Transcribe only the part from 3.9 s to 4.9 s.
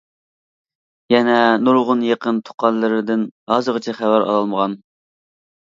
خەۋەر ئالالمىغان.